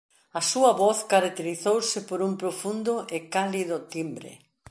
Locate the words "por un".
2.09-2.33